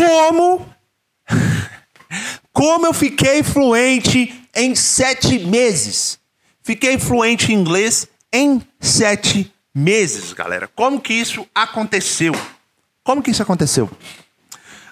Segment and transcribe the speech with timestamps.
[0.00, 0.66] como.
[2.52, 6.18] Como eu fiquei fluente em sete meses.
[6.62, 10.68] Fiquei fluente em inglês em sete meses, galera.
[10.74, 12.32] Como que isso aconteceu?
[13.04, 13.90] Como que isso aconteceu?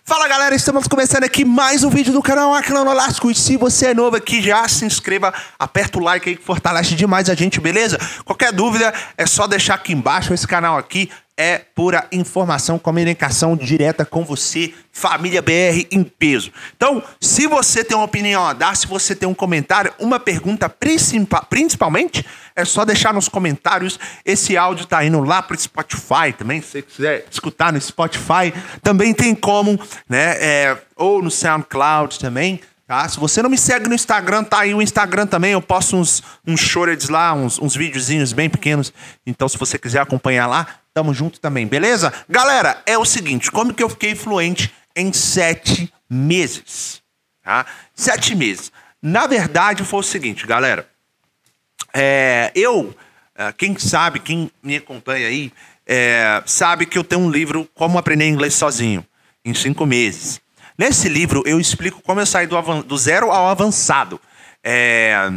[0.05, 3.31] Fala galera, estamos começando aqui mais um vídeo do canal Aclano Lasco.
[3.31, 6.95] E se você é novo aqui, já se inscreva, aperta o like aí que fortalece
[6.95, 7.99] demais a gente, beleza?
[8.25, 10.33] Qualquer dúvida é só deixar aqui embaixo.
[10.33, 16.51] Esse canal aqui é pura informação, comunicação direta com você, família BR em peso.
[16.77, 20.69] Então, se você tem uma opinião a dar, se você tem um comentário, uma pergunta
[20.69, 24.01] principalmente, é só deixar nos comentários.
[24.25, 29.15] Esse áudio tá indo lá pro Spotify também, se você quiser escutar no Spotify, também
[29.15, 30.37] tem como, né?
[30.41, 32.61] É, ou no SoundCloud também.
[32.89, 33.07] Tá?
[33.07, 35.53] Se você não me segue no Instagram, tá aí o Instagram também.
[35.53, 38.95] Eu posto uns, uns shorts lá, uns, uns videozinhos bem pequenos.
[39.27, 40.67] Então, se você quiser acompanhar lá,
[40.99, 42.13] tamo junto também, beleza?
[42.29, 47.01] Galera, é o seguinte: como que eu fiquei fluente em sete meses?
[47.41, 47.65] Tá?
[47.95, 48.73] Sete meses.
[49.01, 50.89] Na verdade, foi o seguinte, galera.
[51.95, 52.93] É, eu,
[53.37, 55.53] é, quem sabe, quem me acompanha aí,
[55.87, 59.07] é, sabe que eu tenho um livro Como Aprender Inglês Sozinho,
[59.45, 60.41] em cinco meses.
[60.77, 64.21] Nesse livro, eu explico como eu saí do, do zero ao avançado.
[64.65, 65.31] É,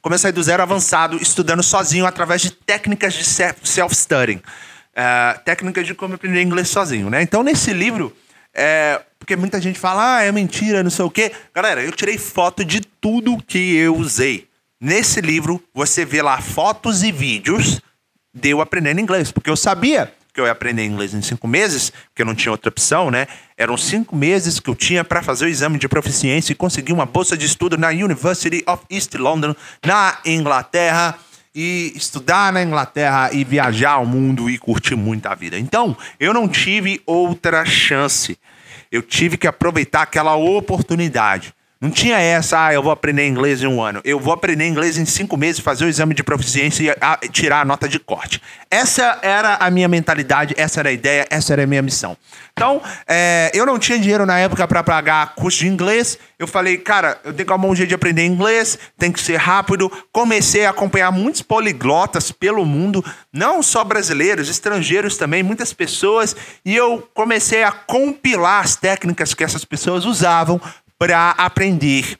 [0.00, 4.40] como eu saí do zero avançado estudando sozinho através de técnicas de self-studying.
[5.02, 7.22] É, técnicas de como aprender inglês sozinho, né?
[7.22, 8.14] Então, nesse livro,
[8.52, 11.32] é, porque muita gente fala, ah, é mentira, não sei o quê.
[11.54, 14.46] Galera, eu tirei foto de tudo que eu usei.
[14.78, 17.80] Nesse livro, você vê lá fotos e vídeos
[18.34, 21.88] de eu aprendendo inglês, porque eu sabia que eu ia aprender inglês em cinco meses,
[22.10, 23.26] porque eu não tinha outra opção, né?
[23.56, 27.06] Eram cinco meses que eu tinha para fazer o exame de proficiência e conseguir uma
[27.06, 31.18] bolsa de estudo na University of East London, na Inglaterra,
[31.60, 35.58] e estudar na Inglaterra e viajar ao mundo e curtir muito a vida.
[35.58, 38.38] Então, eu não tive outra chance.
[38.90, 41.54] Eu tive que aproveitar aquela oportunidade.
[41.82, 44.02] Não tinha essa, ah, eu vou aprender inglês em um ano.
[44.04, 47.64] Eu vou aprender inglês em cinco meses, fazer o exame de proficiência e tirar a
[47.64, 48.42] nota de corte.
[48.70, 52.18] Essa era a minha mentalidade, essa era a ideia, essa era a minha missão.
[52.52, 56.18] Então, é, eu não tinha dinheiro na época para pagar curso de inglês.
[56.38, 59.36] Eu falei, cara, eu tenho que arrumar um jeito de aprender inglês, tem que ser
[59.36, 59.90] rápido.
[60.12, 63.02] Comecei a acompanhar muitos poliglotas pelo mundo,
[63.32, 66.36] não só brasileiros, estrangeiros também, muitas pessoas.
[66.62, 70.60] E eu comecei a compilar as técnicas que essas pessoas usavam
[71.00, 72.18] para aprender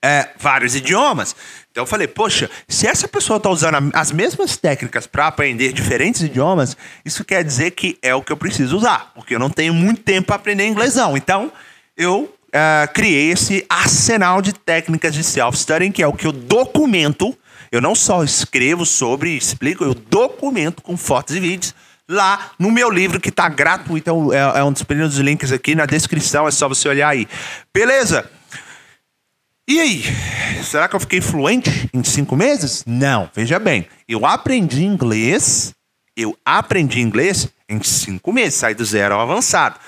[0.00, 1.34] é, vários idiomas.
[1.68, 6.22] Então eu falei, poxa, se essa pessoa está usando as mesmas técnicas para aprender diferentes
[6.22, 9.74] idiomas, isso quer dizer que é o que eu preciso usar, porque eu não tenho
[9.74, 11.16] muito tempo para aprender inglês não.
[11.16, 11.50] Então
[11.96, 17.36] eu é, criei esse arsenal de técnicas de self-studying, que é o que eu documento.
[17.72, 21.74] Eu não só escrevo sobre, explico, eu documento com fotos e vídeos
[22.12, 24.32] lá no meu livro que está gratuito.
[24.32, 27.26] É, é, é um dos primeiros links aqui na descrição, é só você olhar aí.
[27.74, 28.30] Beleza?
[29.66, 30.04] E aí?
[30.62, 32.84] Será que eu fiquei fluente em cinco meses?
[32.86, 33.86] Não, veja bem.
[34.08, 35.74] Eu aprendi inglês,
[36.16, 39.78] eu aprendi inglês em cinco meses, saí do zero ao avançado.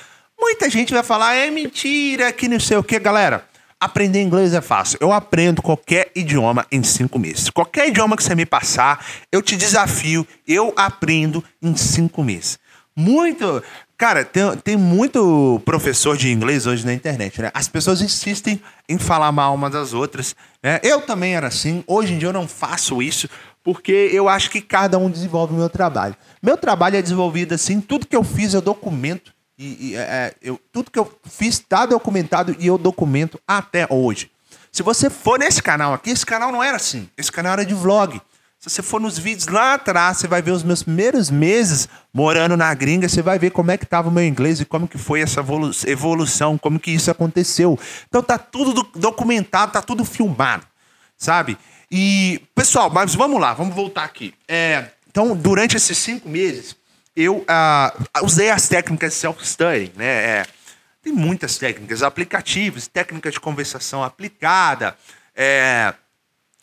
[0.40, 3.44] Muita gente vai falar, é mentira, que não sei o que, galera.
[3.84, 4.96] Aprender inglês é fácil.
[4.98, 7.50] Eu aprendo qualquer idioma em cinco meses.
[7.50, 12.58] Qualquer idioma que você me passar, eu te desafio, eu aprendo em cinco meses.
[12.96, 13.62] Muito.
[13.98, 17.50] Cara, tem, tem muito professor de inglês hoje na internet, né?
[17.52, 18.58] As pessoas insistem
[18.88, 20.34] em falar mal uma das outras.
[20.62, 20.80] Né?
[20.82, 21.84] Eu também era assim.
[21.86, 23.28] Hoje em dia eu não faço isso
[23.62, 26.16] porque eu acho que cada um desenvolve o meu trabalho.
[26.42, 30.34] Meu trabalho é desenvolvido assim, tudo que eu fiz eu documento e, e é, é,
[30.42, 34.30] eu, tudo que eu fiz está documentado e eu documento até hoje.
[34.72, 37.08] Se você for nesse canal aqui, esse canal não era assim.
[37.16, 38.20] Esse canal era de vlog.
[38.58, 42.56] Se você for nos vídeos lá atrás, você vai ver os meus primeiros meses morando
[42.56, 44.96] na gringa, você vai ver como é que estava o meu inglês e como que
[44.96, 45.44] foi essa
[45.86, 47.78] evolução, como que isso aconteceu.
[48.08, 50.66] Então tá tudo documentado, tá tudo filmado,
[51.16, 51.58] sabe?
[51.90, 54.34] E, pessoal, mas vamos lá, vamos voltar aqui.
[54.48, 56.74] É, então, durante esses cinco meses,
[57.16, 60.06] eu uh, usei as técnicas de self-study, né?
[60.06, 60.46] É,
[61.02, 64.96] tem muitas técnicas, aplicativos, técnicas de conversação aplicada,
[65.36, 65.92] é,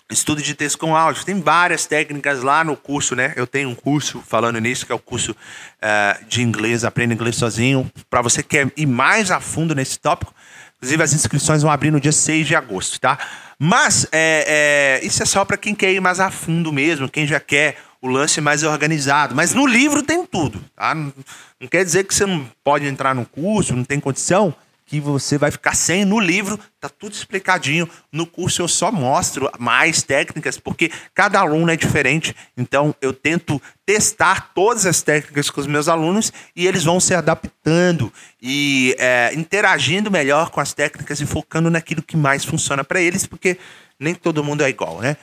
[0.09, 1.23] estudo de texto com áudio.
[1.23, 3.33] Tem várias técnicas lá no curso, né?
[3.35, 7.35] Eu tenho um curso falando nisso, que é o curso uh, de inglês, Aprenda Inglês
[7.35, 7.89] Sozinho.
[8.09, 10.33] Para você que quer ir mais a fundo nesse tópico,
[10.77, 13.17] inclusive as inscrições vão abrir no dia 6 de agosto, tá?
[13.57, 17.27] Mas é, é, isso é só para quem quer ir mais a fundo mesmo, quem
[17.27, 19.35] já quer o lance mais organizado.
[19.35, 20.63] Mas no livro tem tudo.
[20.75, 20.95] Tá?
[20.95, 21.13] Não,
[21.59, 24.55] não quer dizer que você não pode entrar no curso, não tem condição,
[24.91, 27.87] que você vai ficar sem no livro, tá tudo explicadinho.
[28.11, 32.35] No curso eu só mostro mais técnicas, porque cada aluno é diferente.
[32.57, 37.13] Então eu tento testar todas as técnicas com os meus alunos e eles vão se
[37.13, 38.11] adaptando
[38.41, 43.25] e é, interagindo melhor com as técnicas e focando naquilo que mais funciona para eles,
[43.25, 43.57] porque
[43.97, 45.15] nem todo mundo é igual, né?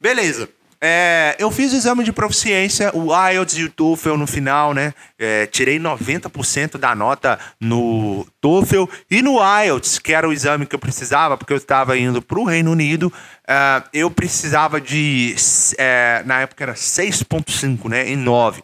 [0.00, 0.48] Beleza.
[0.80, 4.92] É, eu fiz o exame de proficiência, o IELTS e o TOEFL no final, né?
[5.18, 10.74] É, tirei 90% da nota no TOEFL e no IELTS, que era o exame que
[10.74, 13.12] eu precisava, porque eu estava indo para o Reino Unido,
[13.48, 15.34] é, eu precisava de,
[15.78, 18.08] é, na época era 6.5, né?
[18.08, 18.62] Em 9.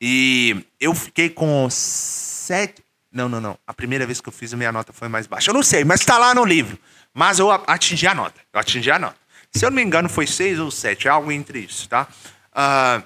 [0.00, 2.82] E eu fiquei com 7...
[3.12, 3.56] Não, não, não.
[3.64, 5.50] A primeira vez que eu fiz a minha nota foi mais baixa.
[5.50, 6.76] Eu não sei, mas está lá no livro.
[7.14, 8.40] Mas eu atingi a nota.
[8.52, 9.23] Eu atingi a nota.
[9.54, 12.08] Se eu não me engano, foi seis ou sete, algo entre isso, tá?
[12.50, 13.02] Uh,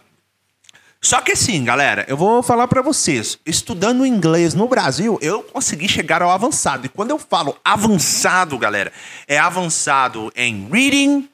[1.00, 3.39] só que assim, galera, eu vou falar para vocês.
[3.47, 6.87] Estudando inglês no Brasil, eu consegui chegar ao avançado.
[6.87, 8.93] E quando eu falo avançado, galera,
[9.27, 11.29] é avançado em reading,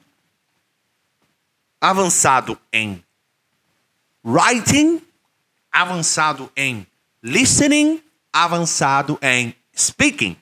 [1.79, 3.03] avançado em
[4.23, 5.01] writing,
[5.71, 6.85] avançado em
[7.23, 8.01] listening,
[8.31, 10.37] avançado em speaking.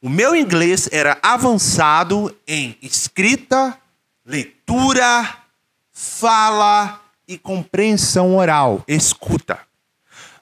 [0.00, 3.76] O meu inglês era avançado em escrita,
[4.24, 5.28] leitura,
[5.92, 9.58] fala e compreensão oral, escuta.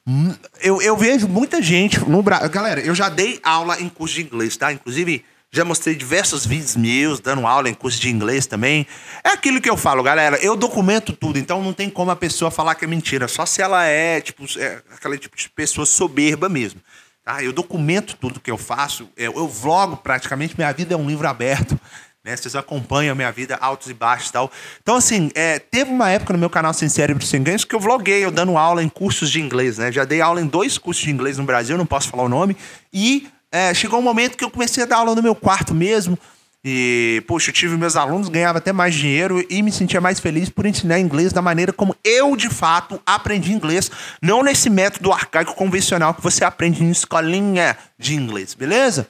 [0.06, 2.50] Hum, eu, eu vejo muita gente no Brasil.
[2.50, 4.70] Galera, eu já dei aula em curso de inglês, tá?
[4.72, 8.86] Inclusive, já mostrei diversos vídeos meus dando aula em curso de inglês também.
[9.24, 10.36] É aquilo que eu falo, galera.
[10.36, 13.26] Eu documento tudo, então não tem como a pessoa falar que é mentira.
[13.26, 16.78] Só se ela é, tipo, é aquela tipo de pessoa soberba mesmo.
[17.26, 17.42] Tá?
[17.42, 21.28] Eu documento tudo que eu faço, eu, eu vlogo praticamente, minha vida é um livro
[21.28, 21.78] aberto.
[22.24, 22.36] Né?
[22.36, 24.50] Vocês acompanham a minha vida, altos e baixos e tal.
[24.82, 27.78] Então, assim, é, teve uma época no meu canal Sem Cérebro Sem Ganhos que eu
[27.78, 29.92] vloguei, eu dando aula em cursos de inglês, né?
[29.92, 32.56] Já dei aula em dois cursos de inglês no Brasil, não posso falar o nome.
[32.92, 36.18] E é, chegou um momento que eu comecei a dar aula no meu quarto mesmo.
[36.68, 40.48] E, poxa, eu tive meus alunos, ganhava até mais dinheiro e me sentia mais feliz
[40.48, 43.88] por ensinar inglês da maneira como eu, de fato, aprendi inglês,
[44.20, 49.08] não nesse método arcaico convencional que você aprende em escolinha de inglês, beleza?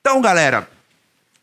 [0.00, 0.70] Então, galera,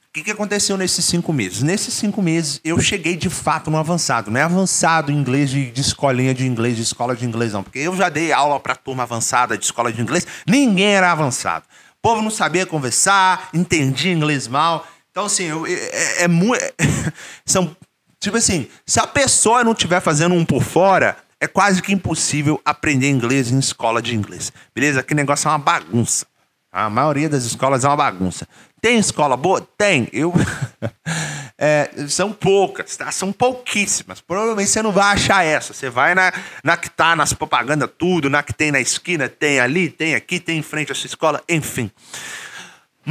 [0.09, 1.61] o que, que aconteceu nesses cinco meses?
[1.61, 4.31] Nesses cinco meses, eu cheguei de fato no avançado.
[4.31, 7.61] Não é avançado em inglês de, de escolinha de inglês, de escola de inglês, não.
[7.61, 11.63] Porque eu já dei aula para turma avançada de escola de inglês, ninguém era avançado.
[11.99, 14.87] O povo não sabia conversar, entendia inglês mal.
[15.11, 16.59] Então, assim, eu, é, é, é muito.
[17.45, 17.75] são.
[18.19, 22.59] Tipo assim, se a pessoa não estiver fazendo um por fora, é quase que impossível
[22.65, 24.51] aprender inglês em escola de inglês.
[24.73, 25.03] Beleza?
[25.03, 26.25] Que negócio é uma bagunça.
[26.71, 28.47] A maioria das escolas é uma bagunça.
[28.81, 29.67] Tem escola boa?
[29.77, 30.07] Tem.
[30.13, 30.33] Eu.
[31.57, 33.11] é, são poucas, tá?
[33.11, 34.21] São pouquíssimas.
[34.21, 35.73] Provavelmente você não vai achar essa.
[35.73, 36.31] Você vai na,
[36.63, 40.39] na que tá nas propagandas, tudo, na que tem na esquina, tem ali, tem aqui,
[40.39, 41.91] tem em frente à sua escola, enfim.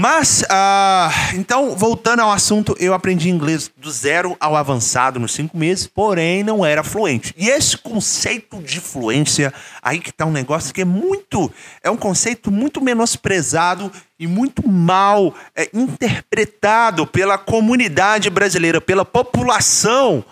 [0.01, 5.59] Mas, uh, então, voltando ao assunto, eu aprendi inglês do zero ao avançado nos cinco
[5.59, 7.35] meses, porém não era fluente.
[7.37, 9.53] E esse conceito de fluência,
[9.83, 11.53] aí que tá um negócio que é muito,
[11.83, 20.25] é um conceito muito menosprezado e muito mal é, interpretado pela comunidade brasileira, pela população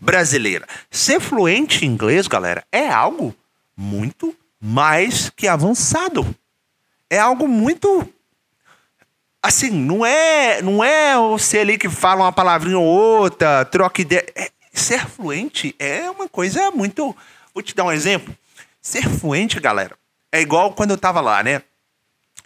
[0.00, 0.66] brasileira.
[0.90, 3.36] Ser fluente em inglês, galera, é algo
[3.76, 6.34] muito mais que avançado.
[7.10, 8.08] É algo muito
[9.42, 14.24] assim, não é, não é você ali que fala uma palavrinha ou outra, troca ideia.
[14.36, 17.14] É, ser fluente é uma coisa muito.
[17.52, 18.34] Vou te dar um exemplo.
[18.80, 19.96] Ser fluente, galera,
[20.30, 21.62] é igual quando eu tava lá, né?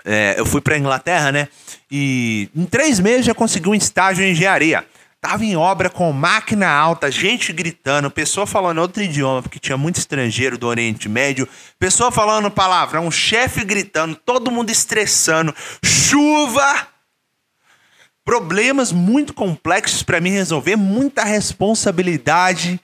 [0.04, 1.48] É, eu fui pra Inglaterra, né?
[1.90, 4.86] E em três meses já consegui um estágio em engenharia.
[5.28, 9.96] Tava em obra com máquina alta, gente gritando, pessoa falando outro idioma, porque tinha muito
[9.96, 11.48] estrangeiro do Oriente Médio,
[11.80, 15.52] pessoa falando palavrão, um chefe gritando, todo mundo estressando,
[15.84, 16.86] chuva,
[18.24, 22.78] problemas muito complexos para mim resolver, muita responsabilidade.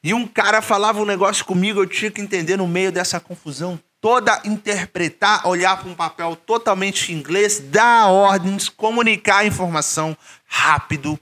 [0.00, 3.80] E um cara falava um negócio comigo, eu tinha que entender no meio dessa confusão
[4.00, 10.16] toda, interpretar, olhar para um papel totalmente em inglês, dar ordens, comunicar a informação
[10.46, 11.18] rápido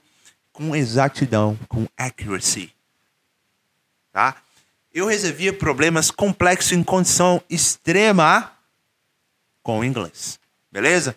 [0.59, 2.75] com exatidão, com accuracy.
[4.13, 4.35] Tá?
[4.93, 8.51] Eu resolvia problemas complexos em condição extrema
[9.63, 10.41] com inglês.
[10.73, 11.15] Beleza?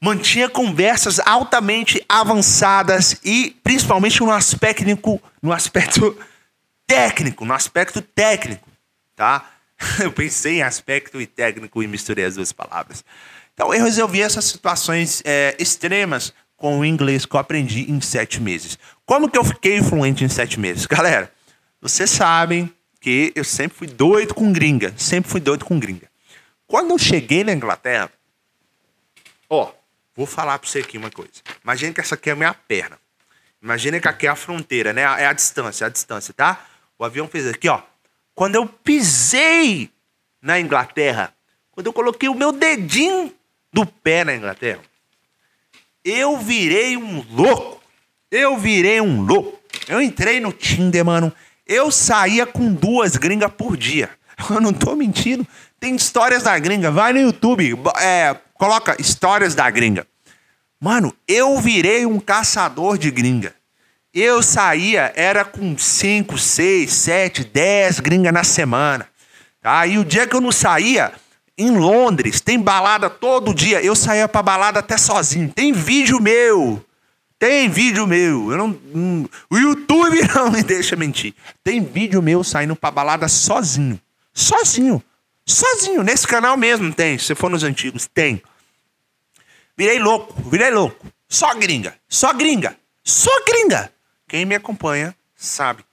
[0.00, 6.18] Mantinha conversas altamente avançadas e principalmente no aspecto, no aspecto
[6.86, 8.66] técnico, no aspecto técnico,
[9.14, 9.44] tá?
[10.00, 13.04] Eu pensei em aspecto e técnico e misturei as duas palavras.
[13.52, 18.42] Então eu resolvi essas situações é, extremas com o inglês que eu aprendi em sete
[18.42, 18.78] meses.
[19.06, 20.84] Como que eu fiquei fluente em sete meses?
[20.86, 21.32] Galera,
[21.80, 24.92] vocês sabem que eu sempre fui doido com gringa.
[24.98, 26.10] Sempre fui doido com gringa.
[26.66, 28.10] Quando eu cheguei na Inglaterra,
[29.48, 29.72] Ó,
[30.14, 31.32] vou falar pra você aqui uma coisa.
[31.64, 32.98] Imagina que essa aqui é a minha perna.
[33.62, 35.02] Imagina que aqui é a fronteira, né?
[35.02, 36.66] É a distância, a distância, tá?
[36.98, 37.82] O avião fez aqui, ó.
[38.34, 39.90] Quando eu pisei
[40.40, 41.34] na Inglaterra,
[41.72, 43.34] quando eu coloquei o meu dedinho
[43.72, 44.80] do pé na Inglaterra,
[46.10, 47.80] eu virei um louco.
[48.30, 49.58] Eu virei um louco.
[49.86, 51.32] Eu entrei no Tinder, mano.
[51.66, 54.10] Eu saía com duas gringas por dia.
[54.50, 55.46] Eu não tô mentindo.
[55.80, 56.90] Tem histórias da gringa.
[56.90, 60.06] Vai no YouTube, é, coloca histórias da gringa.
[60.80, 63.52] Mano, eu virei um caçador de gringa.
[64.14, 69.08] Eu saía, era com 5, 6, 7, 10 gringas na semana.
[69.60, 69.82] Tá?
[69.84, 71.12] O dia que eu não saía,
[71.58, 73.82] em Londres, tem balada todo dia.
[73.82, 75.52] Eu saía pra balada até sozinho.
[75.52, 76.82] Tem vídeo meu.
[77.36, 78.52] Tem vídeo meu.
[78.52, 81.34] Eu não, não, o YouTube não me deixa mentir.
[81.64, 84.00] Tem vídeo meu saindo pra balada sozinho.
[84.32, 85.02] Sozinho.
[85.44, 86.04] Sozinho.
[86.04, 87.18] Nesse canal mesmo tem.
[87.18, 88.40] Se for nos antigos, tem.
[89.76, 90.34] Virei louco.
[90.48, 91.06] Virei louco.
[91.28, 91.94] Só gringa.
[92.08, 92.76] Só gringa.
[93.02, 93.92] Só gringa.
[94.28, 95.84] Quem me acompanha sabe.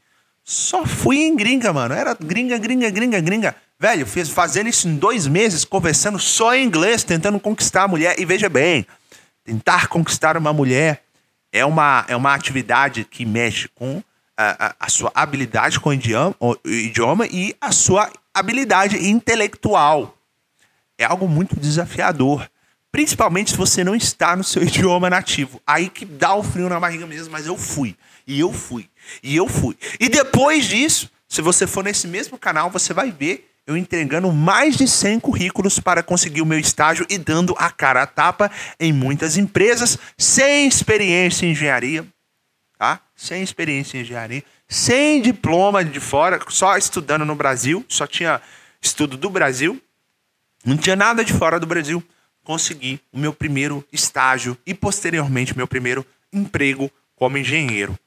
[0.43, 1.95] Só fui em gringa, mano.
[1.95, 3.55] Era gringa, gringa, gringa, gringa.
[3.86, 8.20] Velho, fiz, fazendo isso em dois meses, conversando só em inglês, tentando conquistar a mulher.
[8.20, 8.84] E veja bem,
[9.44, 11.04] tentar conquistar uma mulher
[11.51, 14.01] é uma, é uma atividade que mexe com
[14.36, 20.18] a, a, a sua habilidade com o idioma, o idioma e a sua habilidade intelectual.
[20.98, 22.50] É algo muito desafiador.
[22.92, 25.62] Principalmente se você não está no seu idioma nativo.
[25.68, 27.96] Aí que dá o frio na barriga mesmo, mas eu fui.
[28.25, 28.89] E eu fui.
[29.22, 29.77] E eu fui.
[30.00, 34.77] E depois disso, se você for nesse mesmo canal, você vai ver eu entregando mais
[34.77, 38.93] de 100 currículos para conseguir o meu estágio e dando a cara a tapa em
[38.93, 42.05] muitas empresas sem experiência em engenharia,
[42.77, 43.00] tá?
[43.15, 48.41] Sem experiência em engenharia, sem diploma de fora, só estudando no Brasil, só tinha
[48.81, 49.81] estudo do Brasil,
[50.65, 52.03] não tinha nada de fora do Brasil.
[52.43, 57.98] Consegui o meu primeiro estágio e posteriormente meu primeiro emprego como engenheiro.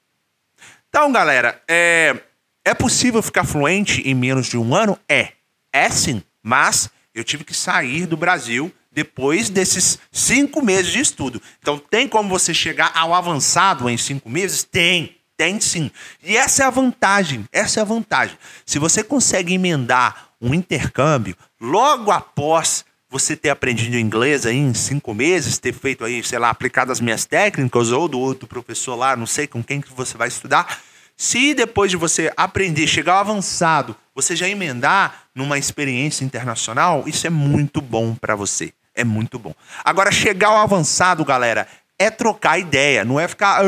[0.88, 2.16] Então, galera, é,
[2.64, 4.98] é possível ficar fluente em menos de um ano?
[5.08, 5.32] É.
[5.78, 6.22] É sim.
[6.42, 11.40] Mas eu tive que sair do Brasil depois desses cinco meses de estudo.
[11.60, 14.64] Então, tem como você chegar ao avançado em cinco meses?
[14.64, 15.16] Tem.
[15.36, 15.88] Tem sim.
[16.20, 17.44] E essa é a vantagem.
[17.52, 18.36] Essa é a vantagem.
[18.66, 25.14] Se você consegue emendar um intercâmbio logo após você ter aprendido inglês aí em cinco
[25.14, 29.14] meses, ter feito aí, sei lá, aplicado as minhas técnicas ou do outro professor lá,
[29.14, 30.82] não sei com quem que você vai estudar.
[31.20, 37.30] Se depois de você aprender, chegar avançado, você já emendar numa experiência internacional, isso é
[37.30, 38.72] muito bom para você.
[38.94, 39.52] É muito bom.
[39.84, 41.66] Agora, chegar ao avançado, galera,
[41.98, 43.62] é trocar ideia, não é ficar.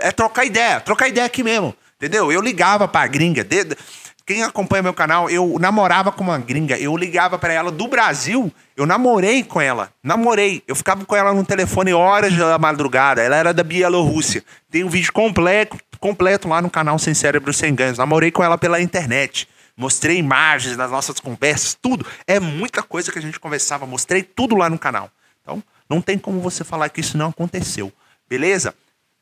[0.00, 1.76] É trocar ideia, trocar ideia aqui mesmo.
[1.96, 2.32] Entendeu?
[2.32, 3.46] Eu ligava pra gringa.
[4.26, 8.50] Quem acompanha meu canal, eu namorava com uma gringa, eu ligava para ela do Brasil,
[8.74, 10.62] eu namorei com ela, namorei.
[10.66, 14.42] Eu ficava com ela no telefone horas da madrugada, ela era da Bielorrússia.
[14.70, 17.98] Tem um vídeo completo, completo lá no canal Sem Cérebro Sem Ganhos.
[17.98, 19.46] Namorei com ela pela internet.
[19.76, 22.06] Mostrei imagens das nossas conversas, tudo.
[22.26, 25.10] É muita coisa que a gente conversava, mostrei tudo lá no canal.
[25.42, 27.92] Então, não tem como você falar que isso não aconteceu.
[28.26, 28.74] Beleza?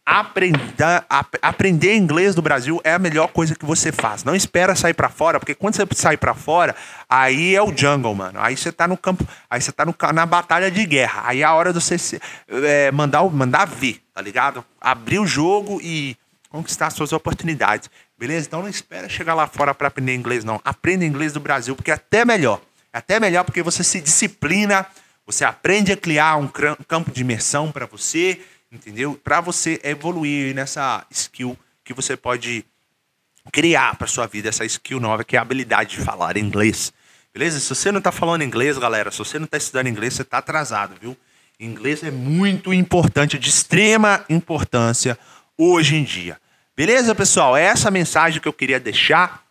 [0.04, 1.04] Aprender,
[1.40, 4.24] aprender inglês do Brasil é a melhor coisa que você faz.
[4.24, 6.74] Não espera sair para fora, porque quando você sai para fora,
[7.08, 8.38] aí é o jungle, mano.
[8.40, 11.22] Aí você tá no campo, aí você tá no, na batalha de guerra.
[11.24, 14.64] Aí é a hora de você é, mandar, mandar ver, tá ligado?
[14.80, 16.16] Abrir o jogo e
[16.48, 17.88] conquistar suas oportunidades.
[18.18, 18.46] Beleza?
[18.46, 20.60] Então não espera chegar lá fora para aprender inglês, não.
[20.64, 22.60] Aprenda inglês do Brasil, porque é até melhor.
[22.92, 24.84] É até melhor porque você se disciplina,
[25.24, 28.40] você aprende a criar um campo de imersão para você
[28.72, 29.20] entendeu?
[29.22, 32.64] Para você evoluir nessa skill que você pode
[33.52, 36.92] criar para sua vida, essa skill nova que é a habilidade de falar inglês.
[37.34, 37.60] Beleza?
[37.60, 40.38] Se você não está falando inglês, galera, se você não está estudando inglês, você está
[40.38, 41.16] atrasado, viu?
[41.60, 45.18] Inglês é muito importante, de extrema importância
[45.56, 46.40] hoje em dia.
[46.76, 47.56] Beleza, pessoal?
[47.56, 49.42] É essa mensagem que eu queria deixar.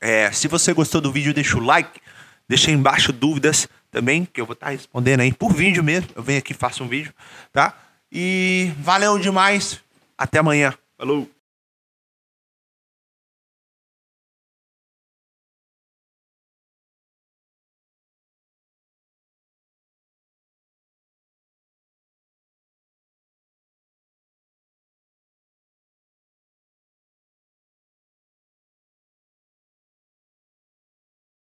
[0.00, 2.00] É, se você gostou do vídeo, deixa o like.
[2.48, 6.08] Deixa aí embaixo dúvidas também, que eu vou estar tá respondendo aí por vídeo mesmo.
[6.14, 7.12] Eu venho aqui e faço um vídeo,
[7.52, 7.76] tá?
[8.12, 9.80] E valeu demais.
[10.18, 10.74] Até amanhã.
[10.98, 11.28] Falou!